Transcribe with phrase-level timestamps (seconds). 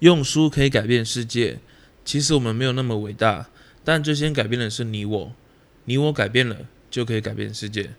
[0.00, 1.58] 用书可以改变世界，
[2.04, 3.48] 其实我们没有那么伟大，
[3.82, 5.32] 但最先改变的是你我，
[5.86, 7.90] 你我改变了，就可以改变世界。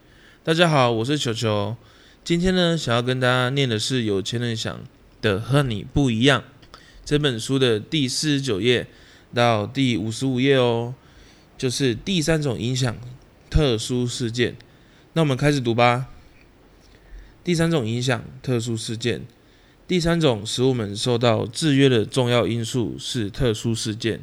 [0.43, 1.75] 大家好，我是球球，
[2.23, 4.79] 今天呢，想要跟大家念的是《有钱人想
[5.21, 6.43] 的和你不一样》
[7.03, 8.85] 这本书的第四十九页
[9.33, 10.93] 到第五十五页哦，
[11.57, 12.95] 就是第三种影响
[13.49, 14.55] 特殊事件。
[15.13, 16.09] 那我们开始读吧。
[17.43, 19.25] 第三种影响特殊事件，
[19.87, 24.19] 第三种使我们受到制约的重要因素是特殊事件。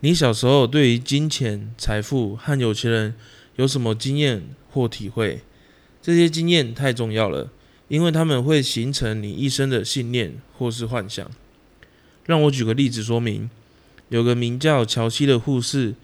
[0.00, 3.14] 你小时候对于金钱、财富和有钱人
[3.56, 5.40] 有什么经验或体会？
[6.02, 7.50] 这些经验太重要了，
[7.88, 11.30] 因为他们会形成你一生的信念或是幻想。
[12.26, 13.48] 让我举个例子说明：
[14.10, 15.94] 有个名叫乔西的护士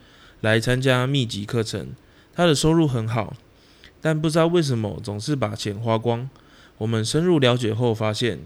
[0.40, 1.88] 来参加密集课程，
[2.32, 3.36] 他的收入很好。
[4.00, 6.30] 但不知道为什么总是把钱花光。
[6.78, 8.38] 我们深入了解后发现，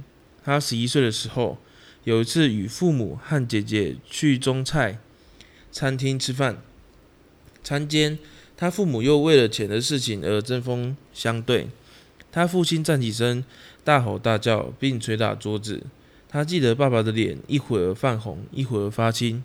[0.44, 1.58] 他十一岁的时候，
[2.04, 4.98] 有一次与父母和姐姐去中菜
[5.72, 6.58] 餐厅吃饭，
[7.62, 8.18] 餐间
[8.56, 11.68] 他父母又为了钱的事情而针锋相对。
[12.30, 13.44] 他父亲站起身，
[13.84, 15.82] 大吼大叫，并捶打桌子。
[16.28, 19.42] 他记得爸爸的脸一会儿泛红，一会儿发青，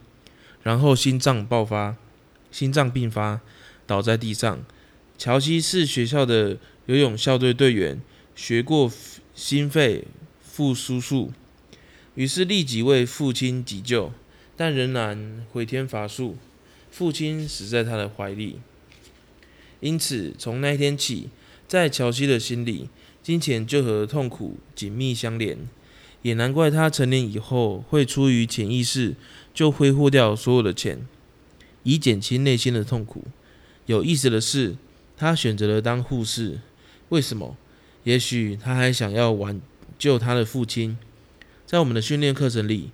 [0.64, 1.96] 然后心脏爆发，
[2.52, 3.42] 心脏病发，
[3.86, 4.60] 倒在地上。
[5.18, 8.02] 乔西是学校的游泳校队队员，
[8.36, 8.92] 学过
[9.36, 10.06] 心肺
[10.60, 11.32] 复苏术，
[12.16, 14.12] 于是立即为父亲急救，
[14.58, 16.36] 但仍然回天乏术，
[16.92, 18.60] 父亲死在他的怀里。
[19.80, 21.30] 因此，从那天起，
[21.66, 22.90] 在乔西的心里，
[23.24, 25.58] 金钱就和痛苦紧密相连。
[26.24, 29.16] 也难怪他成年以后会出于潜意识
[29.54, 31.08] 就挥霍掉所有的钱，
[31.84, 33.24] 以减轻内心的痛苦。
[33.86, 34.76] 有意思的是。
[35.16, 36.60] 他选择了当护士，
[37.08, 37.56] 为什么？
[38.04, 39.62] 也许他还想要玩
[40.00, 40.98] 救他的父亲。
[41.68, 42.90] 在我们的训练课程里，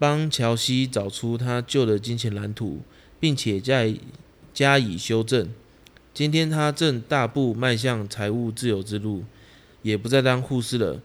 [0.00, 2.80] 帮乔西找出他旧的金钱蓝图，
[3.20, 3.84] 并且加
[4.52, 5.48] 加以修正。
[6.12, 9.22] 今天他正大步迈向财务自由之路，
[9.82, 11.00] 也不再当护士了，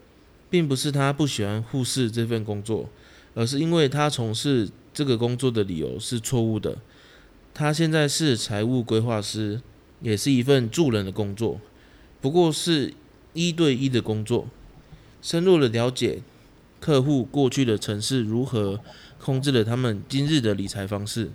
[0.48, 2.88] 并不是他不喜欢护士这份工作，
[3.34, 6.78] 而是因为他从事这个工作的理由是错误的。
[7.54, 9.60] 他现在是财务规划师。
[10.02, 11.60] 也是一份助人的工作，
[12.22, 12.94] 不过是
[13.34, 14.48] 一对一的工作，
[15.22, 16.22] 深入的了解
[16.80, 18.80] 客户过去的城市如何
[19.18, 21.30] 控制了他们今日的理财方式。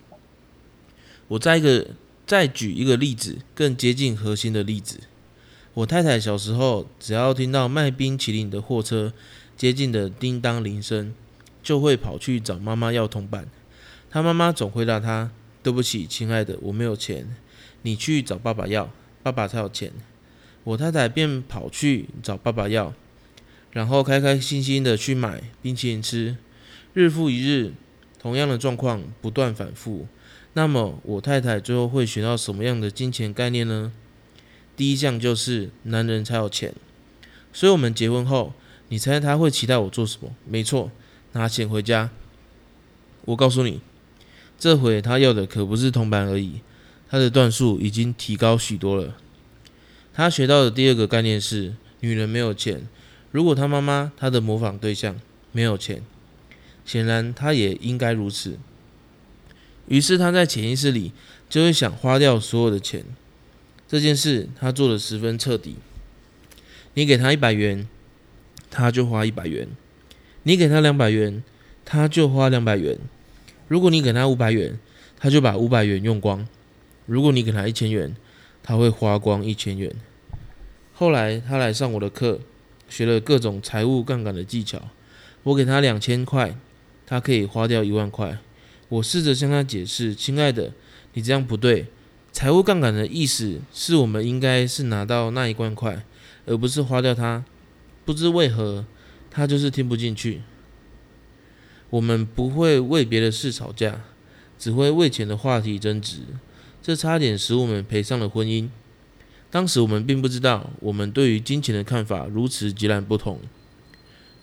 [1.27, 1.87] 我再一个
[2.25, 4.99] 再举一个例子，更接近核心的例子。
[5.75, 9.13] 我太太小时候，只要听到卖冰淇淋的货车
[9.57, 11.13] 接近的叮当铃声，
[11.61, 13.47] 就会跑去找妈妈要铜板。
[14.09, 15.31] 她妈妈总回答她
[15.61, 17.35] ：“对不起，亲爱的，我没有钱。”
[17.83, 18.89] 你去找爸爸要，
[19.21, 19.91] 爸爸才有钱。
[20.63, 22.93] 我太太便跑去找爸爸要，
[23.75, 26.37] 然后开开心心的去买冰淇淋吃。
[26.93, 27.73] 日复一日，
[28.17, 30.07] 同样的状况不断反复。
[30.53, 33.91] 那么，我太太最后会学到什么样的金钱概念呢？
[34.77, 36.73] 第一项就是男人才有钱。
[37.51, 38.53] 所以，我们结婚后，
[38.87, 40.33] 你猜他会期待我做什么？
[40.47, 40.89] 没错，
[41.33, 42.11] 拿钱回家。
[43.25, 43.81] 我告诉你，
[44.57, 46.61] 这回他要的可不是铜板而已。
[47.09, 49.17] 他的段数已经提高许多了。
[50.13, 52.87] 他学到的第二个概念是：女人没有钱。
[53.35, 55.19] 如果他妈妈，他的模仿对象
[55.51, 56.01] 没有钱，
[56.85, 58.57] 显然他也应该如此。
[59.89, 61.11] 于是他在潜意识里
[61.49, 63.03] 就会想花掉所有的钱。
[63.89, 65.75] 这件事他做的十分彻底。
[66.93, 67.85] 你给他一百元，
[68.71, 69.67] 他就花一百元；
[70.43, 71.43] 你给他两百元，
[71.83, 72.97] 他就花两百元。
[73.67, 74.79] 如果你给他五百元，
[75.19, 76.47] 他就把五百元用光。
[77.05, 78.15] 如果你给他一千元，
[78.63, 79.93] 他会花光一千元。
[80.93, 82.39] 后来他来上我的课，
[82.89, 84.89] 学了各种财务杠杆的技巧。
[85.43, 86.57] 我给他两千块，
[87.05, 88.37] 他可以花掉一万块。
[88.89, 90.73] 我试着向他解释：“亲爱的，
[91.13, 91.87] 你这样不对。
[92.31, 96.03] 财务杠杆的意思是我们应该是拿到那一万块，
[96.45, 97.43] 而不是花掉它。”
[98.05, 98.85] 不知为何，
[99.31, 100.41] 他就是听不进去。
[101.89, 104.01] 我们不会为别的事吵架，
[104.59, 106.17] 只会为钱的话题争执。
[106.83, 108.69] 这差点使我们赔上了婚姻。
[109.49, 113.39] 当时我们并不知道，我们对于金钱的看法如此截然不同。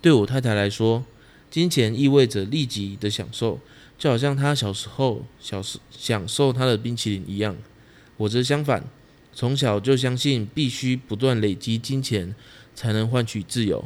[0.00, 1.04] 对我太太来说，
[1.50, 3.60] 金钱意味着立即的享受，
[3.98, 7.56] 就好像她小时候小时享受她的冰淇淋一样。
[8.16, 8.84] 我则相反，
[9.32, 12.34] 从小就相信必须不断累积金钱
[12.74, 13.84] 才能换取自由。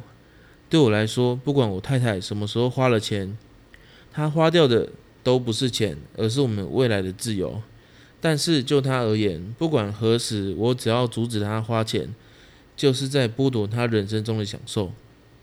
[0.70, 3.36] 对我来说，不管我太太什么时候花了钱，
[4.12, 4.90] 她花掉的
[5.22, 7.62] 都不是钱，而是我们未来的自由。
[8.26, 12.12] 但是就他而言，不管何时，我只要阻止他花钱，
[12.76, 14.90] 就是在剥夺他人生中的享受。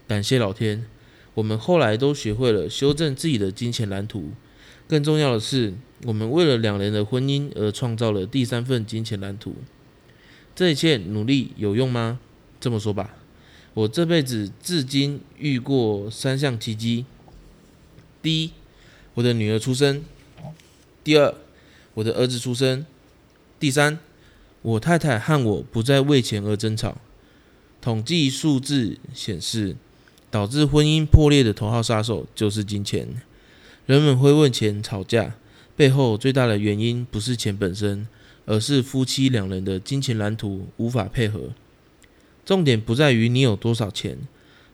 [0.06, 0.86] 感谢老天，
[1.34, 4.32] 我们后来都学会了修正自己的金钱蓝图。
[4.86, 9.56] 更重要的是，我们为了两人的婚姻而创造了第三份金钱蓝图。
[10.54, 12.20] 这一切努力有用吗？
[12.60, 13.16] 这么说吧，
[13.76, 17.06] 我这辈子至今遇过三项奇迹：
[18.22, 18.52] 第一，
[19.14, 20.02] 我的女儿出生；
[21.02, 21.34] 第二，
[21.96, 22.86] 我的儿子出生；
[23.60, 24.00] 第三，
[24.62, 26.98] 我太太和我不再为钱而争吵。
[27.82, 29.76] 统计数字显示，
[30.32, 33.10] 导致婚姻破裂的头号杀手就是金钱。
[33.86, 35.36] 人们会问钱吵架，
[35.76, 38.08] 背后最大的原因不是钱本身，
[38.46, 41.50] 而是夫妻两人的金钱蓝图无法配合。
[42.46, 44.18] 重点不在于你有多少钱，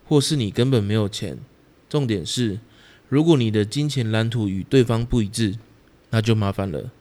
[0.05, 1.39] 或是你根本没有钱，
[1.89, 2.59] 重点是，
[3.07, 5.57] 如果你的金钱蓝图与对方不一致，
[6.11, 6.91] 那就麻烦了。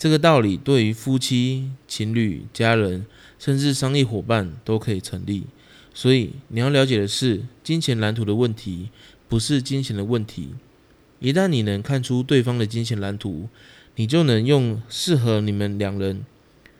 [0.00, 3.04] 这个道理对于夫妻、情侣、家人，
[3.38, 5.44] 甚至商业伙伴都可以成立。
[5.92, 8.88] 所以你要了解的是，金钱蓝图的问题
[9.28, 10.54] 不是金钱的问题。
[11.18, 13.50] 一旦你能看出对方的金钱蓝图，
[13.96, 16.24] 你就能用适合你们两人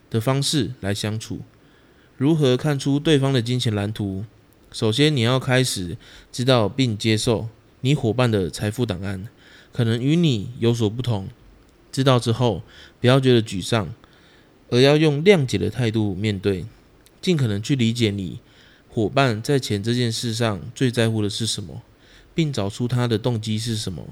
[0.08, 1.40] 的方式来相处。
[2.16, 4.24] 如何看出对方的金钱蓝图？
[4.72, 5.98] 首先，你要开始
[6.32, 7.50] 知道并接受
[7.82, 9.28] 你伙伴的财富档案
[9.74, 11.28] 可能与你有所不同。
[11.92, 12.62] 知道之后，
[13.00, 13.92] 不要觉得沮丧，
[14.68, 16.64] 而要用谅解的态度面对，
[17.20, 18.40] 尽可能去理解你
[18.88, 21.82] 伙伴在钱这件事上最在乎的是什么，
[22.34, 24.08] 并找出他的动机是什么。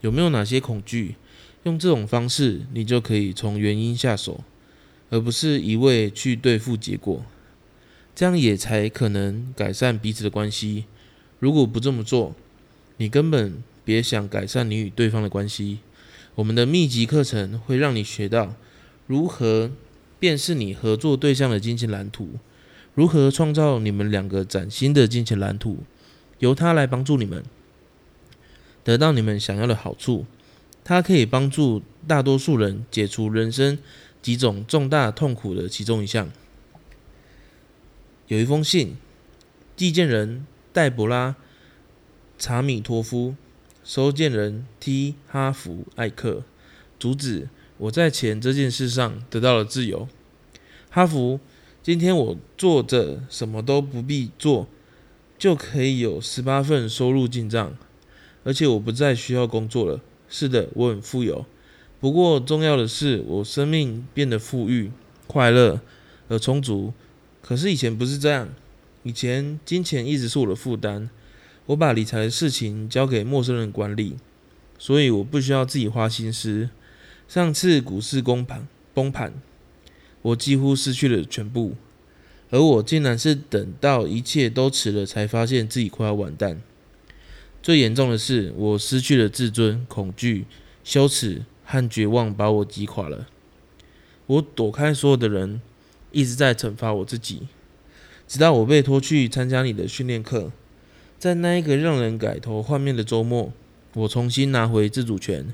[0.00, 1.16] 有没有哪些恐惧？
[1.64, 4.44] 用这种方式，你就可以从原因下手，
[5.10, 7.24] 而不是一味去对付结果。
[8.14, 10.84] 这样也才可能改善彼此的关系。
[11.40, 12.34] 如果不这么做，
[12.96, 15.78] 你根本别想改善你与对方的关系。
[16.38, 18.54] 我们的密集课程会让你学到
[19.08, 19.72] 如何
[20.20, 22.34] 辨识你合作对象的金钱蓝图，
[22.94, 25.78] 如何创造你们两个崭新的金钱蓝图，
[26.38, 27.42] 由它来帮助你们。
[28.84, 30.26] 得到你们想要的好处，
[30.84, 33.76] 它可以帮助大多数人解除人生
[34.22, 36.30] 几种重大痛苦的其中一项。
[38.28, 38.96] 有一封信，
[39.74, 41.30] 寄件人戴博拉·
[42.38, 43.34] 查米托夫，
[43.88, 46.42] 收件人 T 哈弗艾克，
[46.98, 47.48] 主旨：
[47.78, 50.06] 我在钱这件事上得到了自由。
[50.90, 51.40] 哈弗，
[51.82, 54.68] 今天我做着什么都不必做，
[55.38, 57.74] 就可以有十八份收入进账。
[58.44, 60.02] 而且我不再需要工作了。
[60.28, 61.46] 是的，我很富有。
[61.98, 64.92] 不过重要的是，我生命变得富裕、
[65.26, 65.80] 快乐
[66.28, 66.92] 而充足。
[67.40, 68.50] 可是以前不是这样。
[69.02, 71.08] 以前金钱一直是我的负担。
[71.68, 74.16] 我把理财的事情交给陌生人管理，
[74.78, 76.70] 所以我不需要自己花心思。
[77.28, 79.34] 上次股市崩盘，崩盘，
[80.22, 81.74] 我几乎失去了全部。
[82.48, 86.62] 而我竟然是等到一切都迟了，才发现自己快要完蛋。
[87.62, 90.46] 最严重的是，我失去了自尊，恐惧、
[90.82, 93.26] 羞耻和绝望把我击垮了。
[94.24, 95.60] 我躲开所有的人，
[96.12, 97.48] 一直在惩罚我自己，
[98.26, 100.50] 直到我被拖去参加你的训练课。
[101.18, 103.52] 在那一个让人改头换面的周末，
[103.94, 105.52] 我重新拿回自主权，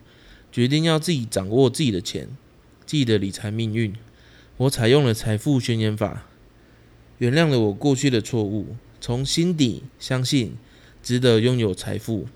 [0.53, 2.29] 决定要自己掌握自己的钱，
[2.85, 3.95] 自己的理财命运。
[4.59, 6.27] 我采用了财富宣言法，
[7.19, 10.57] 原谅了我过去的错误，从心底相信。
[11.05, 12.27] 值得拥有财富。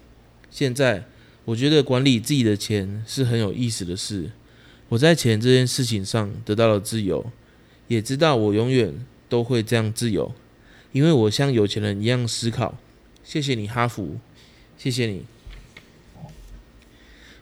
[0.50, 1.06] 现在，
[1.46, 4.30] 我觉得管理自己的钱是很有意思的事。
[4.90, 7.32] 我在钱这件事情上得到了自由，
[7.86, 10.34] 也知道我永远都会这样自由，
[10.92, 12.76] 因为我像有钱人一样思考。
[13.28, 14.16] 谢谢你，哈佛，
[14.78, 15.26] 谢谢你。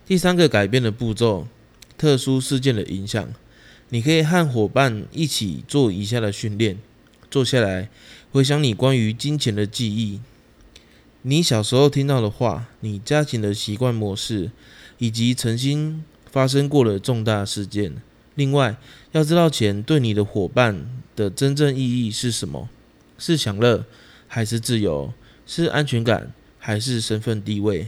[0.05, 1.47] 第三个改变的步骤：
[1.97, 3.33] 特殊事件的影响。
[3.91, 6.77] 你可以和伙伴一起做以下的训练：
[7.31, 7.89] 坐下来，
[8.33, 10.21] 回想你关于金钱的记忆。
[11.23, 14.51] 你小时候听到的话，你家庭的习惯模式，
[14.99, 17.95] 以及曾经发生过的重大事件。
[18.35, 18.77] 另外，
[19.13, 22.69] 要知道钱对你的伙伴的真正意义是什么？
[23.17, 23.85] 是享乐，
[24.27, 25.13] 还是自由？
[25.47, 27.87] 是安全感，还是身份地位？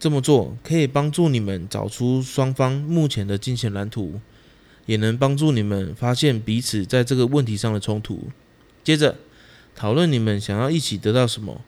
[0.00, 4.20] 这么做可以帮助你们找出双方目前的金钱蓝图，
[4.86, 8.28] 也能帮助你们发现彼此在这个问题上的冲突。
[8.82, 9.16] 接着，
[9.74, 11.60] 讨论你们想要一起得到什么。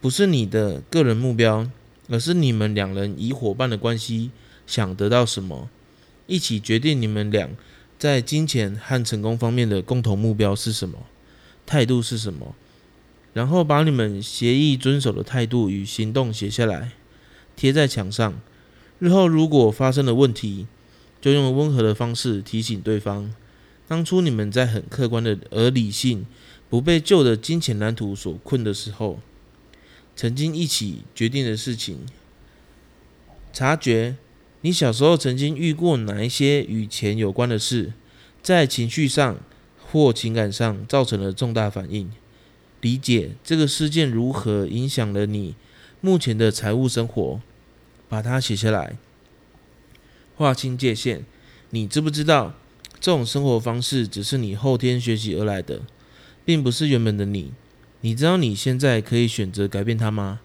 [0.00, 1.70] 不是你的个人目标，
[2.08, 4.30] 而是你们两人以伙伴的关系
[4.66, 5.70] 想得到什么，
[6.26, 7.48] 一起决定你们俩
[7.98, 10.98] 在金钱和成功方面的共同目标是什么，
[11.64, 12.54] 态度是什么，
[13.36, 16.92] 然后把你们协议遵守的态度与行动写下来，
[17.54, 18.40] 贴在墙上。
[18.98, 20.66] 日后如果发生了问题，
[21.20, 23.30] 就用温和的方式提醒对方，
[23.86, 26.24] 当初你们在很客观的而理性，
[26.70, 29.20] 不被旧的金钱蓝图所困的时候。
[30.16, 31.98] 曾经一起决定的事情。
[33.52, 34.16] 察觉
[34.62, 37.92] 你小时候曾经遇过哪一些与钱有关的事，
[38.42, 39.36] 在情绪上
[39.78, 42.10] 或情感上造成了重大反应。
[42.86, 45.56] 理解这个事件如何影响了你
[46.00, 47.40] 目前的财务生活，
[48.08, 48.96] 把它写下来，
[50.36, 51.24] 划清界限。
[51.70, 52.54] 你知不知道，
[53.00, 55.82] 这种生活方式只是你后天学习而来的，
[56.44, 57.52] 并不是原本的你。
[58.02, 60.38] 你知道你现在可以选择改变它吗？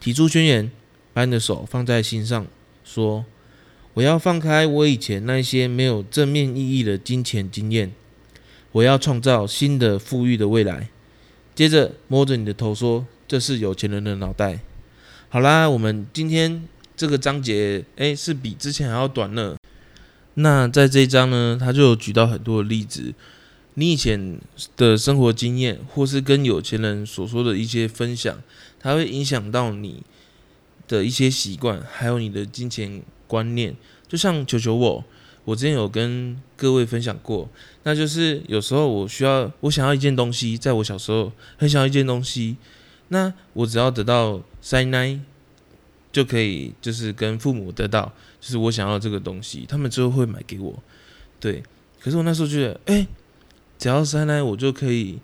[0.00, 0.72] 提出宣言，
[1.12, 2.46] 把你的手放在心上，
[2.82, 3.26] 说
[3.92, 7.92] ：“我要放开我以前那些没有正面意义的金钱经验，
[8.72, 10.88] 我要创造新的富裕的未来。”
[11.54, 14.60] 接着摸着你的头说：“这是有钱人的脑袋。”
[15.30, 19.56] 好啦，我们今天这个章节，诶，是比之前还要短呢。
[20.34, 23.14] 那在这一章呢，他就有举到很多的例子，
[23.74, 24.40] 你以前
[24.76, 28.40] 的生活经验，或是跟有钱人所说的一些分享，
[28.80, 30.02] 它会影响到你
[30.88, 33.76] 的一些习惯，还有你的金钱观念。
[34.08, 35.04] 就像求求我。
[35.44, 37.46] 我之前有跟各位分享过，
[37.82, 42.56] 那就是有时候我需要，我想要一件东西，在我小时候很想要一件东西，
[43.08, 45.20] 那我只要得到三奶，
[46.10, 48.10] 就可以就是跟父母得到，
[48.40, 50.82] 就是我想要这个东西，他们之后会买给我。
[51.38, 51.62] 对，
[52.00, 53.06] 可是我那时候觉得，哎，
[53.78, 55.18] 只要三奶，我就可以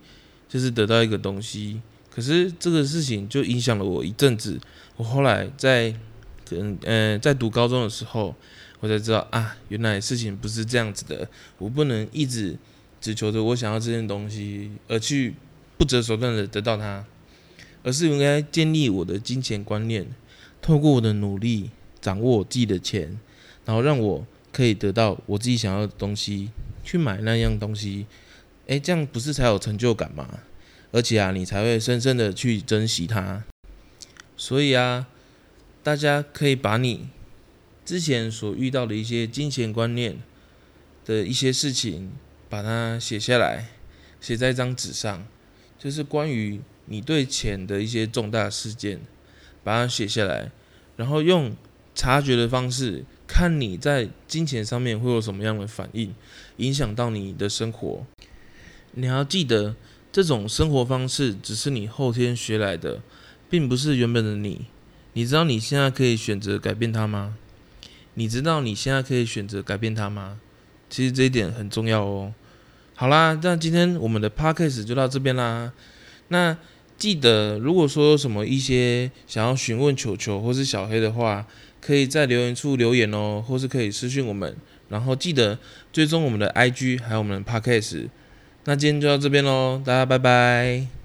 [0.47, 1.81] 就是得到一个东西。
[2.13, 4.59] 可是这个事情就影响了我一阵子。
[4.97, 5.95] 我后来在
[6.47, 8.35] 跟呃在读高中的时候。
[8.81, 11.29] 我才知道啊，原来事情不是这样子的。
[11.59, 12.57] 我不能一直
[12.99, 15.35] 只求着我想要这件东西，而去
[15.77, 17.05] 不择手段的得到它，
[17.83, 20.07] 而是应该建立我的金钱观念，
[20.61, 21.69] 透过我的努力
[22.01, 23.19] 掌握我自己的钱，
[23.65, 26.49] 然后让我可以得到我自己想要的东西，
[26.83, 28.07] 去买那样东西。
[28.65, 30.39] 诶，这样不是才有成就感吗？
[30.91, 33.43] 而且啊，你才会深深的去珍惜它。
[34.35, 35.07] 所以啊，
[35.83, 37.09] 大家可以把你。
[37.83, 40.17] 之前所遇到的一些金钱观念
[41.05, 42.11] 的一些事情，
[42.49, 43.69] 把它写下来，
[44.19, 45.25] 写在一张纸上，
[45.79, 48.99] 就是关于你对钱的一些重大事件，
[49.63, 50.51] 把它写下来，
[50.95, 51.55] 然后用
[51.95, 56.13] 察觉的方式，看你在金钱上面会有什么样的反应，
[56.57, 58.05] 影响到你的生活。
[58.93, 59.75] 你要记得，
[60.11, 63.01] 这种生活方式只是你后天学来的，
[63.49, 64.67] 并不是原本的你。
[65.13, 67.37] 你知道你现在可以选择改变它吗？
[68.21, 70.37] 你知道你现在可以选择改变它吗？
[70.91, 72.31] 其实这一点很重要哦。
[72.93, 75.73] 好啦，那今天我们的 podcast 就到这边啦。
[76.27, 76.55] 那
[76.99, 81.47] 记得，如果说有什么一些想要询问球球或是小黑的话，
[81.81, 84.55] 可以在留言处留言哦，或是可以私讯我们。
[84.89, 85.57] 然后记得
[85.91, 88.07] 追踪我们的 IG 还有我们的 podcast。
[88.65, 91.00] 那今天就到这边喽，大家拜拜。